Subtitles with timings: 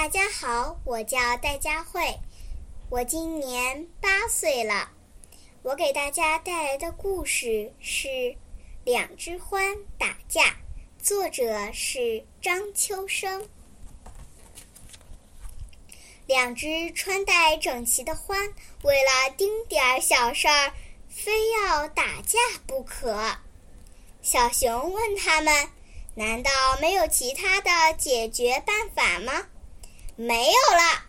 [0.00, 2.20] 大家好，我叫戴佳慧，
[2.88, 4.92] 我今年八岁了。
[5.62, 8.06] 我给大家带来的故事是
[8.84, 10.42] 《两只獾打架》，
[11.02, 13.48] 作者是张秋生。
[16.26, 18.52] 两只穿戴整齐的獾，
[18.84, 20.72] 为了丁点儿小事儿，
[21.08, 22.38] 非要打架
[22.68, 23.36] 不可。
[24.22, 25.52] 小熊问他们。
[26.14, 29.46] 难道没有其他的解决办法吗？
[30.20, 31.04] 没有了，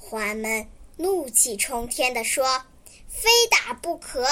[0.00, 0.68] 獾们
[0.98, 2.64] 怒气冲天地说
[3.10, 4.24] ：“非打不可！”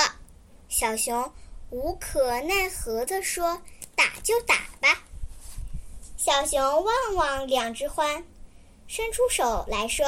[0.71, 1.33] 小熊
[1.71, 3.61] 无可奈何地说
[3.97, 5.03] ：“打就打吧。”
[6.17, 8.23] 小熊望望两只獾，
[8.87, 10.07] 伸出手来说：“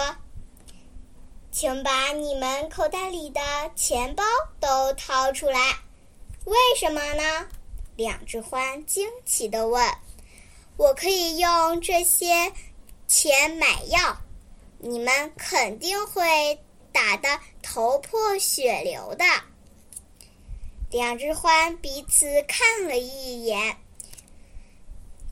[1.50, 3.40] 请把你们口袋里的
[3.74, 4.22] 钱包
[4.60, 5.80] 都掏出来。”
[6.46, 7.48] 为什么呢？
[7.96, 9.84] 两只獾惊奇地问
[10.78, 12.52] ：“我可以用这些
[13.10, 14.18] 钱买药，
[14.78, 16.60] 你们肯定会
[16.92, 19.24] 打得头破血流的。”
[20.92, 23.78] 两只獾彼此看了一眼，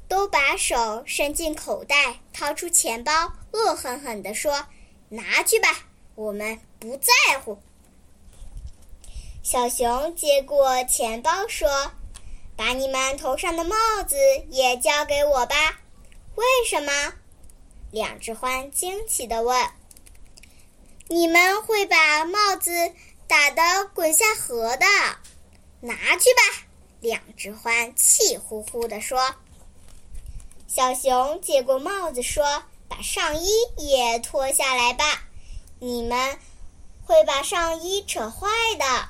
[0.08, 3.12] 都把手伸进口袋，掏出钱包，
[3.52, 4.66] 恶狠狠地说
[5.08, 5.68] ：“拿去吧，
[6.16, 7.56] 我们不在乎。”
[9.44, 11.92] 小熊接过钱包说。
[12.56, 14.16] 把你们头上的帽子
[14.50, 15.80] 也交给我吧。
[16.34, 17.12] 为什么？
[17.90, 19.70] 两只獾惊奇地问。
[21.08, 22.92] 你们会把帽子
[23.26, 24.86] 打得滚下河的。
[25.80, 26.66] 拿去吧。
[27.00, 29.34] 两只獾气呼呼地说。
[30.66, 35.24] 小熊接过帽子说：“把上衣也脱下来吧。
[35.78, 36.38] 你们
[37.04, 39.08] 会把上衣扯坏的。”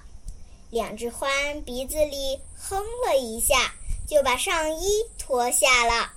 [0.70, 3.72] 两只獾鼻子里哼了一下，
[4.06, 6.12] 就把上衣脱下了。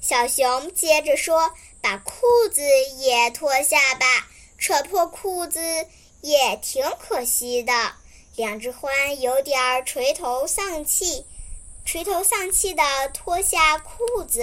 [0.00, 1.52] 小熊接着说
[1.82, 2.62] ：“把裤子
[2.96, 4.06] 也脱下吧，
[4.56, 5.60] 扯破裤子
[6.22, 7.72] 也挺可惜的。”
[8.34, 11.26] 两只獾有点垂头丧气，
[11.84, 12.82] 垂头丧气地
[13.12, 14.42] 脱下裤子。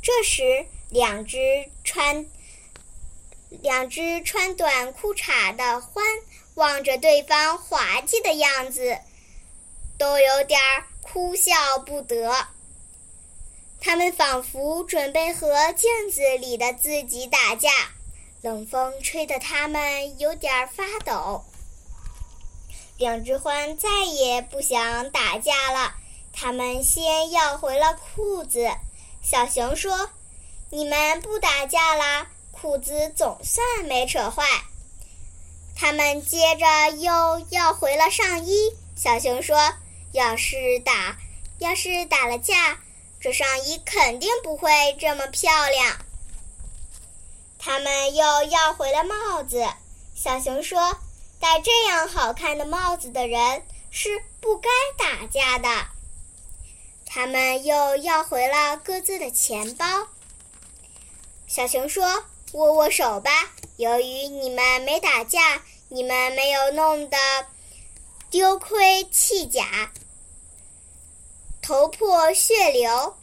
[0.00, 2.24] 这时，两只穿
[3.48, 6.22] 两只穿短裤衩的獾。
[6.54, 8.98] 望着对方滑稽的样子，
[9.96, 10.60] 都有点
[11.00, 12.48] 哭笑不得。
[13.80, 17.70] 他们仿佛准备和镜子里的自己打架，
[18.42, 21.44] 冷风吹得他们有点发抖。
[22.98, 25.94] 两只獾再也不想打架了，
[26.32, 28.70] 他们先要回了裤子。
[29.22, 30.10] 小熊说
[30.68, 34.44] ：“你们不打架啦，裤子总算没扯坏。”
[35.74, 38.70] 他们接着又要回了上衣。
[38.94, 39.56] 小熊说
[40.12, 41.16] ：“要是打，
[41.58, 42.78] 要是打了架，
[43.20, 45.98] 这上衣肯定不会这么漂亮。”
[47.58, 49.66] 他们又要回了帽子。
[50.14, 50.98] 小熊说
[51.38, 55.68] ：“戴这样好看的帽子的人是不该打架的。”
[57.06, 60.08] 他们又要回了各自的钱包。
[61.46, 63.30] 小熊说：“握握手吧。”
[63.76, 67.16] 由于你们没打架，你们没有弄得
[68.30, 69.90] 丢盔弃甲、
[71.70, 73.14] 头破血流，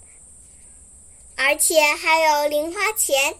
[1.36, 3.36] 而且还有零花钱，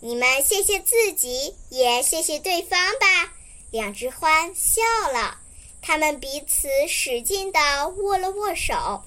[0.00, 3.32] 你们谢谢自己，也谢谢对方吧。
[3.70, 5.38] 两只獾笑了，
[5.80, 9.04] 他们彼此使劲地握了握手，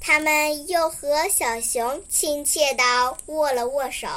[0.00, 4.08] 他们又和小熊亲切地握了握手。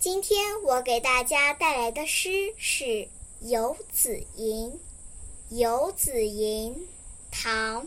[0.00, 2.84] 今天我给大家带来的诗是
[3.42, 4.68] 《游子吟》。
[5.56, 6.74] 《游子吟》
[7.30, 7.82] 唐·